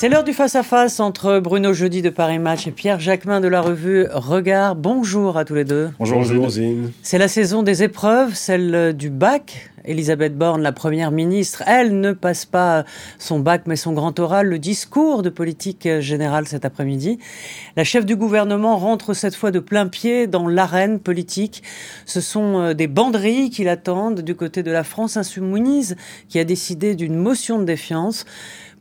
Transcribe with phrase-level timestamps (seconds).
[0.00, 3.60] C'est l'heure du face-à-face entre Bruno Jeudi de Paris Match et Pierre Jacquemin de la
[3.60, 4.76] revue Regard.
[4.76, 5.90] Bonjour à tous les deux.
[5.98, 6.46] Bonjour, Bonjour
[7.02, 9.72] C'est la saison des épreuves, celle du bac.
[9.84, 12.84] Elisabeth Borne, la première ministre, elle ne passe pas
[13.18, 17.18] son bac mais son grand oral, le discours de politique générale cet après-midi.
[17.74, 21.62] La chef du gouvernement rentre cette fois de plein pied dans l'arène politique.
[22.04, 25.96] Ce sont euh, des banderies qui l'attendent du côté de la France insoumise
[26.28, 28.26] qui a décidé d'une motion de défiance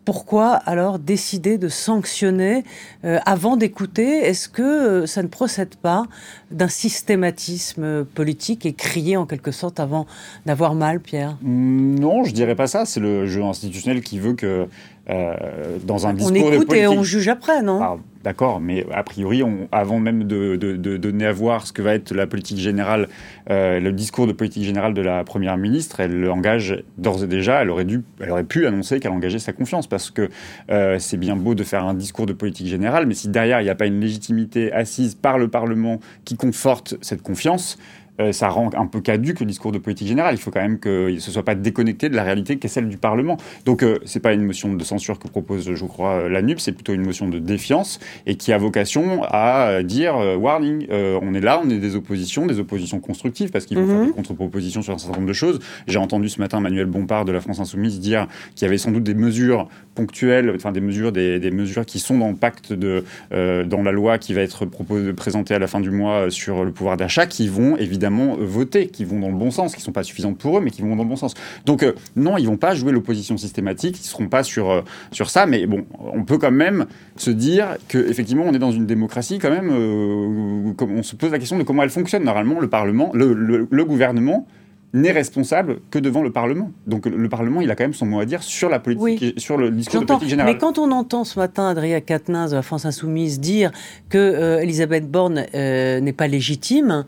[0.08, 2.64] pourquoi alors décider de sanctionner
[3.04, 6.06] euh, avant d'écouter Est-ce que euh, ça ne procède pas
[6.50, 10.08] d'un systématisme politique et crier en quelque sorte avant
[10.46, 11.38] d'avoir mal, Pierre?
[11.44, 12.86] Non, je dirais pas ça.
[12.86, 14.70] C'est le jeu institutionnel qui veut que
[15.10, 19.04] euh, dans un discours on écoute et on juge après, non ah, D'accord, mais a
[19.04, 20.58] priori, avant même de,
[20.98, 23.08] donner à voir ce que va être la politique générale,
[23.50, 27.62] euh, le discours de politique générale de la première ministre, elle engage d'ores et déjà.
[27.62, 30.30] Elle aurait dû, elle aurait pu annoncer qu'elle engageait sa confiance, parce que
[30.70, 33.64] euh, c'est bien beau de faire un discours de politique générale, mais si derrière il
[33.64, 37.78] n'y a pas une légitimité assise par le Parlement qui conforte cette confiance,
[38.20, 40.36] euh, ça rend un peu caduque le discours de politique générale.
[40.36, 42.90] Il faut quand même que ce soit pas déconnecté de la réalité qui est celle
[42.90, 43.38] du Parlement.
[43.66, 46.60] Donc euh, c'est pas une motion de censure que propose, je crois, euh, la NUP,
[46.60, 51.42] c'est plutôt une motion de défiance et qui a vocation à dire warning, on est
[51.42, 54.08] là, on est des oppositions, des oppositions constructives parce qu'il faut faire mhm.
[54.08, 55.60] des contre-propositions sur un certain nombre de choses.
[55.88, 58.92] J'ai entendu ce matin Manuel Bompard de la France Insoumise dire qu'il y avait sans
[58.92, 62.74] doute des mesures ponctuelles, enfin des mesures, des, des mesures qui sont dans le pacte
[62.74, 66.64] de, dans la loi qui va être proposée, présentée à la fin du mois sur
[66.64, 69.82] le pouvoir d'achat, qui vont évidemment évidemment voter, qui vont dans le bon sens, qui
[69.82, 71.34] ne sont pas suffisantes pour eux, mais qui vont dans le bon sens.
[71.66, 74.82] Donc euh, non, ils vont pas jouer l'opposition systématique, ils ne seront pas sur, euh,
[75.12, 76.86] sur ça, mais bon, on peut quand même
[77.16, 81.40] se dire qu'effectivement, on est dans une démocratie quand même, euh, on se pose la
[81.40, 82.24] question de comment elle fonctionne.
[82.24, 83.34] Normalement, le Parlement, le,
[83.70, 84.48] le, gouvernement
[84.94, 86.72] n'est responsable que devant le Parlement.
[86.88, 89.58] Donc le Parlement, il a quand même son mot à dire sur la politique, sur
[89.58, 90.54] le discours de politique générale.
[90.54, 93.72] Mais quand on entend ce matin Adrien Quatennens de la France Insoumise dire
[94.10, 97.06] que Elisabeth Borne n'est pas légitime,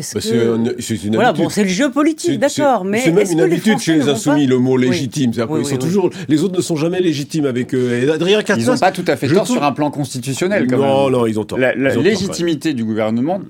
[0.00, 3.94] c'est une voilà, bon, c'est le jeu politique, d'accord, mais c'est même une habitude chez
[3.94, 5.32] les insoumis le mot légitime.
[5.34, 7.92] ils sont toujours, les autres ne sont jamais légitimes avec eux.
[7.92, 10.66] Et Adrien ils n'ont pas tout à fait tort sur un plan constitutionnel.
[10.66, 11.58] Quand non, non, ils ont tort.
[11.58, 13.40] La, légitimité du gouvernement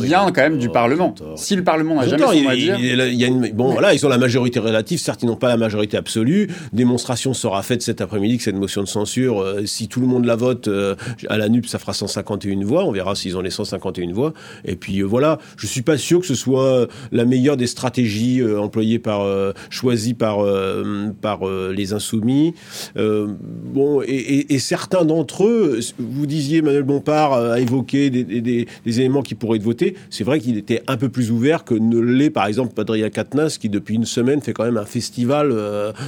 [0.00, 1.14] vient quand même du Parlement.
[1.36, 3.94] Si le Parlement n'a jamais son mot à dire, il y a une, bon, voilà,
[3.94, 4.98] ils ont la majorité relative.
[4.98, 6.48] Certes, ils n'ont pas la majorité absolue.
[6.72, 10.24] Démonstration sera faite cet après-midi que cette motion de censure, euh, si tout le monde
[10.24, 10.94] la vote euh,
[11.28, 12.84] à la NUP, ça fera 151 voix.
[12.84, 14.32] On verra s'ils ont les 151 voix.
[14.64, 18.40] Et puis euh, voilà, je suis pas sûr que ce soit la meilleure des stratégies
[18.40, 22.54] euh, employées par, euh, choisies par, euh, par les insoumis.
[22.94, 29.34] bon, et, certains d'entre eux, vous disiez, Manuel Bompard a évoqué des, des, éléments qui
[29.34, 29.94] pourraient être votés.
[30.10, 33.58] C'est vrai qu'il était un peu plus ouvert que ne l'est, par exemple, Padria Katnas,
[33.60, 35.54] qui depuis une semaine fait quand même un festival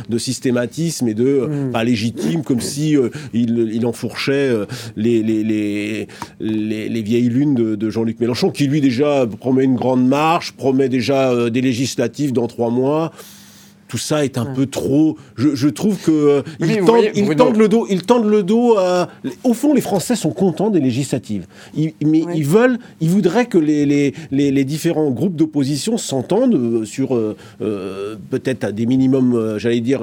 [0.09, 1.73] de systématisme et de mm.
[1.73, 2.97] pas légitime, comme si
[3.33, 4.50] il, il, enfourchait
[4.97, 9.77] les, les, les, les, vieilles lunes de, de Jean-Luc Mélenchon, qui lui déjà promet une
[9.77, 13.13] grande marche, promet déjà euh, des législatives dans trois mois
[13.88, 15.16] tout ça est un peu trop.
[15.37, 16.84] Je, trouve que euh, ils,
[17.34, 17.87] tendent, le dos.
[17.88, 18.76] Ils tendent le dos.
[18.76, 19.09] À...
[19.44, 21.47] Au fond, les Français sont contents des législatives.
[21.75, 26.84] Ils, mais ils veulent, ils voudraient que les, les, les, différents groupes d'opposition s'entendent euh,
[26.84, 30.00] sur euh, peut-être des minimums, j'allais dire,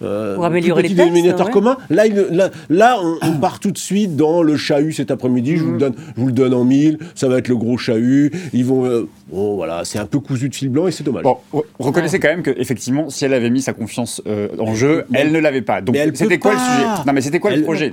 [0.00, 1.78] pour améliorer les dénominateur commun.
[1.88, 5.56] Là, là, là on, part tout de suite dans le chahut cet après-midi.
[5.56, 5.80] Je vous le mm.
[5.80, 6.98] donne, je vous le donne en mille.
[7.14, 8.30] Ça va être le gros chahut.
[8.52, 9.06] Ils vont.
[9.32, 11.22] bon, voilà, c'est un peu cousu de fil blanc et c'est dommage.
[11.22, 11.38] Bon,
[11.78, 15.32] reconnaissez quand même que effectivement si elle avait mis sa confiance euh, en jeu, elle
[15.32, 15.80] ne l'avait pas.
[15.80, 16.86] Donc c'était quoi le sujet?
[17.06, 17.92] Non mais c'était quoi le projet?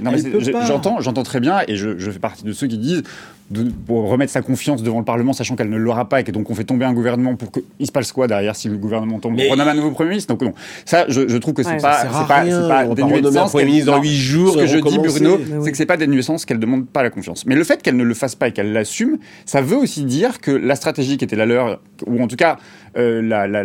[0.68, 3.04] J'entends, j'entends très bien, et je, fais partie de ceux qui disent
[3.50, 6.32] de, pour remettre sa confiance devant le Parlement, sachant qu'elle ne l'aura pas et que
[6.32, 9.20] donc on fait tomber un gouvernement pour qu'il se passe quoi derrière si le gouvernement
[9.20, 9.38] tombe?
[9.40, 10.34] On renomme un nouveau Premier ministre.
[10.34, 10.54] Donc non,
[10.86, 13.52] ça, je, trouve que c'est pas, c'est pas, c'est pas dénué de sens.
[13.52, 14.54] Premier ministre dans 8 jours.
[14.54, 17.04] Ce que je dis, Bruno, c'est que c'est pas dénué de sens qu'elle demande pas
[17.04, 17.46] la confiance.
[17.46, 20.40] Mais le fait qu'elle ne le fasse pas et qu'elle l'assume, ça veut aussi dire
[20.40, 22.58] que la stratégie qui était la leur, ou en tout cas
[22.98, 23.64] euh, la, la,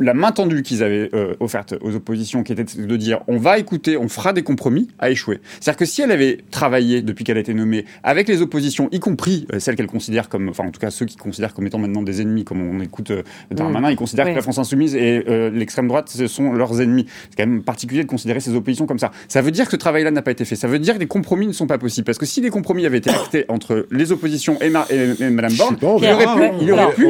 [0.00, 3.58] la, main tendue qu'ils avaient euh, offerte aux oppositions, qui était de dire on va
[3.58, 5.40] écouter, on fera des compromis, a échoué.
[5.60, 9.00] C'est-à-dire que si elle avait travaillé depuis qu'elle a été nommée avec les oppositions, y
[9.00, 11.78] compris euh, celles qu'elle considère comme, enfin en tout cas ceux qui considèrent comme étant
[11.78, 13.12] maintenant des ennemis, comme on écoute
[13.50, 17.06] Darmanin, ils considèrent que la France insoumise et l'extrême droite ce sont leurs ennemis.
[17.30, 19.10] C'est quand même particulier de considérer ces oppositions comme ça.
[19.28, 20.56] Ça veut dire que ce travail-là n'a pas été fait.
[20.56, 22.04] Ça veut dire que des compromis ne sont pas possibles.
[22.04, 25.86] Parce que si des compromis avaient été actés entre les oppositions et, Madame Borne, il
[25.86, 27.06] aurait pu, il aurait pu,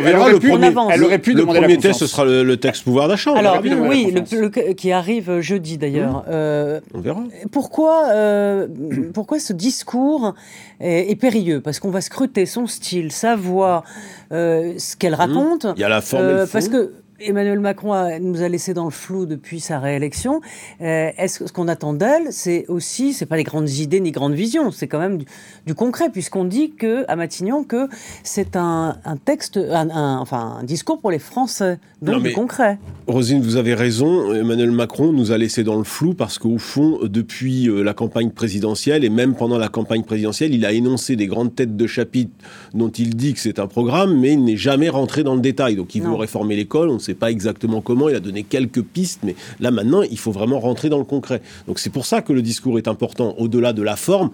[0.90, 3.36] elle aurait pu, le premier test, ce sera le, texte pouvoir d'achat.
[3.36, 6.18] Alors, oui, le, qui arrive jeudi d'ailleurs.
[6.18, 6.30] Mmh.
[6.30, 7.24] Euh, on verra.
[7.50, 8.68] Pourquoi, euh,
[9.12, 10.34] pourquoi ce discours
[10.80, 11.60] est, périlleux?
[11.60, 13.84] Parce qu'on va scruter son style, sa voix,
[14.32, 15.16] euh, ce qu'elle mmh.
[15.16, 15.66] raconte.
[15.76, 16.52] Il y a la forme et le fond.
[16.52, 20.40] Parce que Emmanuel Macron nous a laissé dans le flou depuis sa réélection.
[20.80, 24.12] Euh, est-ce que ce qu'on attend d'elle, c'est aussi, c'est pas des grandes idées ni
[24.12, 25.22] grandes visions, c'est quand même
[25.66, 27.88] du, concret, puisqu'on dit que à Matignon que
[28.22, 32.78] c'est un, texte, un, enfin un discours pour les Français, donc du concret.
[33.06, 34.34] Rosine, vous avez raison.
[34.34, 38.30] Emmanuel Macron nous a laissé dans le flou parce qu'au fond, depuis euh, la campagne
[38.30, 42.32] présidentielle et même pendant la campagne présidentielle, il a énoncé des grandes têtes de chapitre
[42.74, 45.76] dont il dit que c'est un programme, mais il n'est jamais rentré dans le détail.
[45.76, 49.20] Donc il veut réformer l'école, on sait pas exactement comment, il a donné quelques pistes,
[49.22, 51.40] mais là maintenant, il faut vraiment rentrer dans le concret.
[51.66, 54.30] Donc c'est pour ça que le discours est important, au-delà de la forme.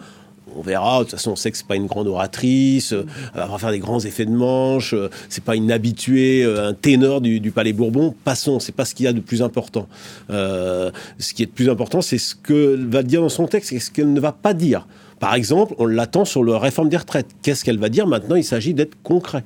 [0.56, 0.98] On verra.
[0.98, 2.92] De toute façon, on sait que c'est pas une grande oratrice.
[2.92, 4.92] Euh, elle va faire des grands effets de manche.
[4.92, 8.14] Euh, c'est pas une habituée, euh, un ténor du, Palais Bourbon.
[8.24, 8.60] Passons.
[8.60, 9.86] C'est pas ce qu'il y a de plus important.
[10.28, 13.80] ce qui est de plus important, c'est ce qu'elle va dire dans son texte et
[13.80, 14.86] ce qu'elle ne va pas dire.
[15.22, 17.28] Par exemple, on l'attend sur la réforme des retraites.
[17.42, 18.34] Qu'est-ce qu'elle va dire maintenant?
[18.34, 19.44] Il s'agit d'être concret.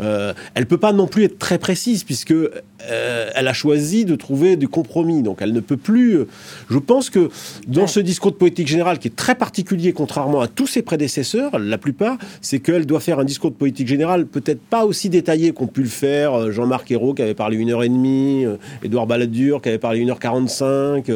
[0.00, 4.04] Euh, elle ne peut pas non plus être très précise puisque euh, elle a choisi
[4.04, 5.22] de trouver du compromis.
[5.22, 6.18] Donc elle ne peut plus.
[6.18, 6.28] Euh,
[6.70, 7.30] je pense que
[7.66, 11.58] dans ce discours de politique générale qui est très particulier, contrairement à tous ses prédécesseurs,
[11.58, 15.52] la plupart, c'est qu'elle doit faire un discours de politique générale peut-être pas aussi détaillé
[15.52, 18.44] qu'ont pu le faire Jean-Marc Ayrault qui avait parlé une heure et demie,
[18.84, 21.10] Édouard Balladur qui avait parlé une heure quarante-cinq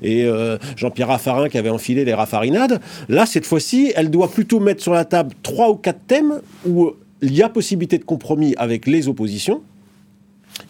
[0.00, 0.30] et
[0.76, 2.80] Jean-Pierre Raffarin qui avait enfilé les raffarinades.
[3.08, 6.92] Là, cette fois-ci, elle doit plutôt mettre sur la table trois ou quatre thèmes où
[7.22, 9.62] il y a possibilité de compromis avec les oppositions.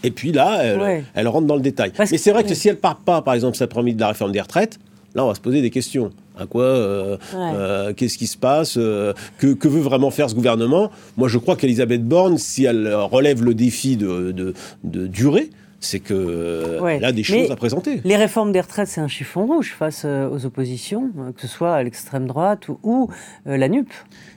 [0.03, 1.93] Et puis là, elle, rentre dans le détail.
[1.99, 4.33] Mais c'est vrai que si elle part pas, par exemple, cette remise de la réforme
[4.33, 4.79] des retraites,
[5.15, 6.11] là, on va se poser des questions.
[6.39, 10.91] À quoi euh, euh, Qu'est-ce qui se passe euh, que, veut vraiment faire ce gouvernement?
[11.19, 15.51] Moi, je crois qu'Elisabeth Borne, si elle relève le défi de, de, durée,
[15.83, 18.01] c'est qu'elle a des choses à présenter.
[18.05, 21.83] Les réformes des retraites, c'est un chiffon rouge face aux oppositions, que ce soit à
[21.83, 23.11] l'extrême droite ou,
[23.45, 23.91] la NUP.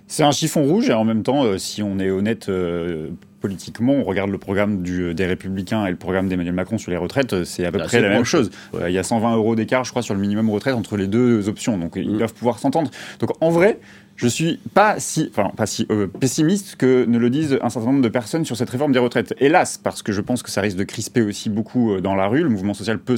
[0.07, 3.09] C'est un chiffon rouge et en même temps, euh, si on est honnête euh,
[3.41, 6.97] politiquement, on regarde le programme du, des Républicains et le programme d'Emmanuel Macron sur les
[6.97, 8.51] retraites, euh, c'est à peu près la même chose.
[8.85, 11.49] Il y a 120 euros d'écart, je crois, sur le minimum retraite entre les deux
[11.49, 11.77] options.
[11.77, 12.17] Donc ils mm.
[12.19, 12.91] doivent pouvoir s'entendre.
[13.19, 13.79] Donc en vrai,
[14.15, 15.87] je suis pas si, enfin, pas si
[16.19, 19.33] pessimiste que ne le disent un certain nombre de personnes sur cette réforme des retraites.
[19.39, 22.43] Hélas, parce que je pense que ça risque de crisper aussi beaucoup dans la rue.
[22.43, 23.17] Le mouvement social peut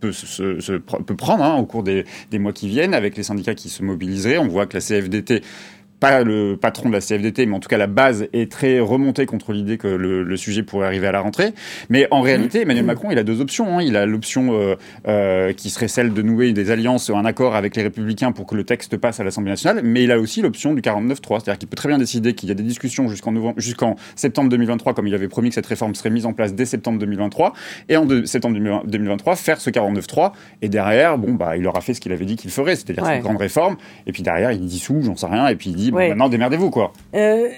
[0.00, 3.54] peut, se, peut prendre hein, au cours des, des, mois qui viennent avec les syndicats
[3.54, 4.38] qui se mobiliseraient.
[4.38, 5.42] On voit que la CFDT
[6.02, 9.24] pas le patron de la CFDT, mais en tout cas la base est très remontée
[9.24, 11.52] contre l'idée que le, sujet pourrait arriver à la rentrée.
[11.90, 12.62] Mais en réalité, mmh.
[12.62, 13.78] Emmanuel Macron, il a deux options.
[13.78, 13.82] Hein.
[13.82, 14.74] Il a l'option euh,
[15.06, 18.56] euh, qui serait celle de nouer des alliances, un accord avec les Républicains pour que
[18.56, 21.68] le texte passe à l'Assemblée nationale, mais il a aussi l'option du 49-3, c'est-à-dire qu'il
[21.68, 25.14] peut très bien décider qu'il y a des discussions jusqu'en jusqu'en septembre 2023, comme il
[25.14, 27.52] avait promis que cette réforme serait mise en place dès septembre 2023,
[27.88, 30.32] et en septembre 2023 faire ce 49-3,
[30.62, 33.22] et derrière, bon bah, il aura fait ce qu'il avait dit qu'il ferait, c'est-à-dire une
[33.22, 33.76] grande réforme,
[34.08, 36.92] et puis derrière il dissout, j'en sais rien, et puis il dit maintenant démerdez-vous quoi.
[37.14, 37.48] Euh,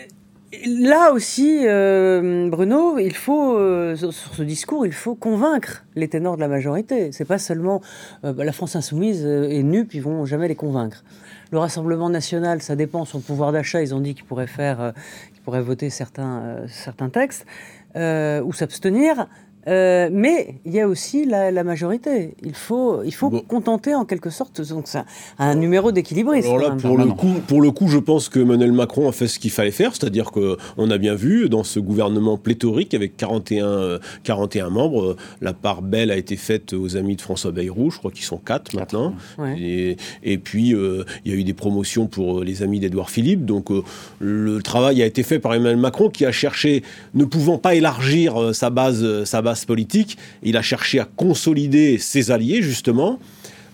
[0.67, 6.37] là aussi, euh, Bruno, il faut euh, sur ce discours, il faut convaincre les ténors
[6.37, 7.13] de la majorité.
[7.13, 7.81] C'est pas seulement
[8.23, 11.05] bah, la France insoumise et NUP, ils vont jamais les convaincre.
[11.51, 13.83] Le Rassemblement national, ça dépend son pouvoir d'achat.
[13.83, 14.93] Ils ont dit qu'ils pourraient faire,
[15.33, 17.47] qu'ils pourraient voter certains certains textes
[17.95, 19.29] ou s'abstenir.
[19.67, 22.35] Euh, mais il y a aussi la, majorité.
[22.43, 25.05] Il faut, il faut contenter en quelque sorte donc ça,
[25.39, 26.47] un numéro d'équilibriste.
[26.47, 29.29] Alors là, pour le, coup, pour le coup, je pense que Emmanuel Macron a fait
[29.29, 33.99] ce qu'il fallait faire, c'est-à-dire qu'on a bien vu dans ce gouvernement pléthorique avec 41,
[34.25, 38.11] 41 membres, la part belle a été faite aux amis de François Bayrou, je crois
[38.11, 39.15] qu'ils sont quatre maintenant.
[39.57, 43.45] Et, et, puis, euh, il y a eu des promotions pour les amis d'Edouard Philippe.
[43.45, 43.83] Donc, euh,
[44.19, 46.83] le travail a été fait par Emmanuel Macron qui a cherché,
[47.15, 50.19] ne pouvant pas élargir sa base, sa base politique.
[50.43, 53.19] Il a cherché à consolider ses alliés, justement.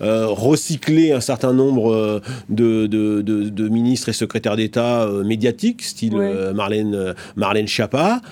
[0.03, 6.17] Euh, recycler un certain nombre euh, de, de, ministres et secrétaires d'État euh, médiatiques, style
[6.55, 8.23] Marlène, Marlène Schiappa.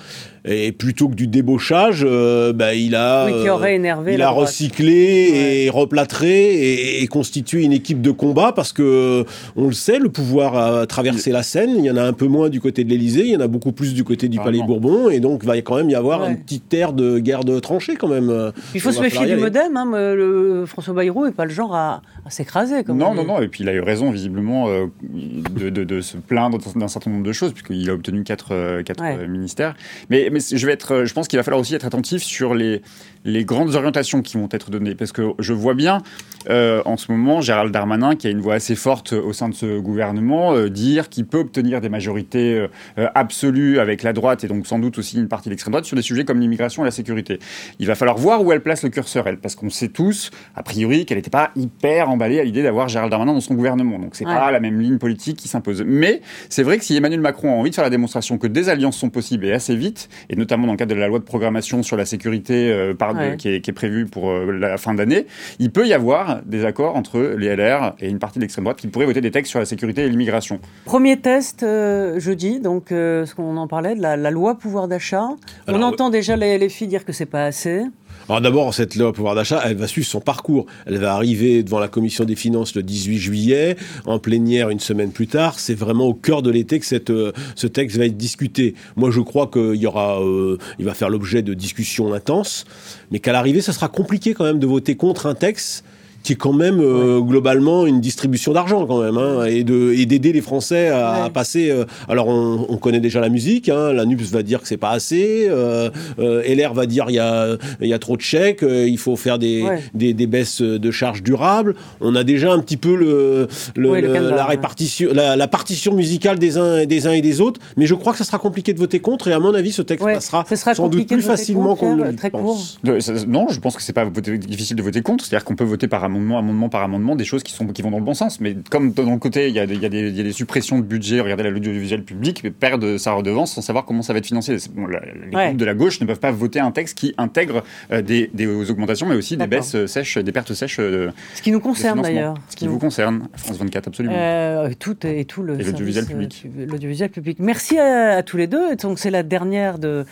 [0.45, 7.07] Et plutôt que du débauchage, euh, bah, il a, il a recyclé et replâtré et,
[7.07, 11.43] constitué une équipe de combat parce que on le sait, le pouvoir a traversé la
[11.43, 11.71] Seine.
[11.77, 13.47] Il y en a un peu moins du côté de l'Élysée, il y en a
[13.47, 16.21] beaucoup plus du côté du Palais Bourbon, et donc il va quand même y avoir
[16.21, 18.51] un petit air de guerre de tranchées quand même.
[18.73, 19.75] Il faut se méfier du MoDem.
[19.75, 22.83] Hein, le, François Bayrou n'est pas le genre à, s'écraser.
[22.87, 23.41] Non, non, non.
[23.41, 27.23] Et puis il a eu raison visiblement euh, de, de, se plaindre d'un certain nombre
[27.25, 29.75] de choses puisqu'il a obtenu quatre, quatre ministères.
[30.09, 32.81] Mais mais je vais être, je pense qu'il va falloir aussi être attentif sur les,
[33.25, 34.95] les grandes orientations qui vont être données.
[34.95, 36.01] Parce que je vois bien
[36.49, 39.53] euh, en ce moment Gérald Darmanin, qui a une voix assez forte au sein de
[39.53, 42.67] ce gouvernement, euh, dire qu'il peut obtenir des majorités
[42.97, 45.85] euh, absolues avec la droite et donc sans doute aussi une partie de l'extrême droite
[45.85, 47.39] sur des sujets comme l'immigration et la sécurité.
[47.79, 50.63] Il va falloir voir où elle place le curseur, elle, parce qu'on sait tous, a
[50.63, 53.97] priori, qu'elle n'était pas hyper emballé à l'idée d'avoir Gérald Darmanin dans son gouvernement.
[53.97, 54.33] Donc c'est Ouais.
[54.35, 55.83] pas la même ligne politique qui s'impose.
[55.87, 58.67] Mais c'est vrai que si Emmanuel Macron a envie de faire la démonstration que des
[58.67, 61.23] alliances sont possibles et assez vite, et notamment dans le cadre de la loi de
[61.23, 63.37] programmation sur la sécurité euh, par- de- Ouais.
[63.37, 65.25] qui, est, qui est prévue pour euh, la fin d'année,
[65.59, 68.77] il peut y avoir des accords entre les LR et une partie de l'extrême droite
[68.77, 70.59] qui pourraient voter des textes sur la sécurité et l'immigration.
[70.85, 74.87] Premier test euh, jeudi, donc euh, ce qu'on en parlait, de la, la loi pouvoir
[74.87, 75.27] d'achat.
[75.67, 77.83] On entend déjà les, les filles dire que c'est pas assez.
[78.29, 80.67] Alors d'abord, cette loi pouvoir d'achat, elle va suivre son parcours.
[80.85, 85.11] Elle va arriver devant la commission des finances le 18 juillet, en plénière une semaine
[85.11, 85.59] plus tard.
[85.59, 88.75] C'est vraiment au cœur de l'été que cette, euh, ce texte va être discuté.
[88.95, 92.65] Moi, je crois qu'il y aura, euh, il va faire l'objet de discussions intenses,
[93.09, 95.83] mais qu'à l'arrivée, ce sera compliqué quand même de voter contre un texte
[96.23, 100.05] qui est quand même euh, globalement une distribution d'argent quand même hein, et de et
[100.05, 101.69] d'aider les Français à, passer.
[101.71, 104.77] euh, alors on, on connaît déjà la musique, hein, la NUPS va dire que c'est
[104.77, 108.21] pas assez, euh, euh, LR va dire il y a il y a trop de
[108.21, 109.81] chèques, euh, il faut faire des, Ouais.
[109.93, 111.75] des des baisses de charges durables.
[112.01, 114.49] On a déjà un petit peu le, le- Oui, le le- canevas, la ouais.
[114.49, 118.11] répartition la, la partition musicale des uns des uns et des autres, mais je crois
[118.13, 120.45] que ça sera compliqué de voter contre et à mon avis ce texte Ouais, passera
[120.49, 122.79] ce sera sans doute plus de voter facilement contre, qu'on ne le très pense.
[123.27, 125.25] Non, je pense que c'est pas voter- difficile de voter contre.
[125.25, 127.91] C'est-à-dire qu'on peut voter par amendement, amendement par amendement des choses qui sont qui vont
[127.91, 128.39] dans le bon sens.
[128.41, 130.77] Mais comme dans le côté, il y a y a des, y a des suppressions
[130.77, 131.21] de budget.
[131.21, 134.59] Regardez l'audiovisuel public perd sa redevance sans savoir comment ça va être financé.
[134.59, 135.45] C'est- bon, la- les Ouais.
[135.47, 138.47] groupes de la gauche ne peuvent pas voter un texte qui intègre euh, des, des
[138.71, 140.79] augmentations, mais aussi des baisses sèches, des pertes sèches.
[140.79, 142.35] euh, Ce qui nous concerne d'ailleurs.
[142.49, 144.15] Ce qui vous concerne, France 24, absolument.
[144.17, 146.45] Euh, tout et tout le l'audiovisuel public.
[146.67, 147.37] l'audiovisuel public.
[147.39, 148.75] Merci à, à tous les deux.
[148.75, 150.05] Donc c'est la dernière de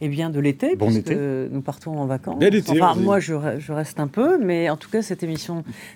[0.00, 1.16] eh bien de l'été Bon puisque été.
[1.50, 2.42] nous partons en vacances.
[2.42, 5.22] Été, Enfin moi je, re- je reste un peu mais en tout cas cette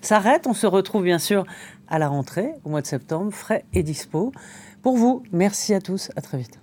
[0.01, 0.47] s'arrête.
[0.47, 1.45] On se retrouve bien sûr
[1.89, 4.33] à la rentrée au mois de septembre frais et dispo.
[4.83, 6.59] Pour vous, merci à tous, à très vite.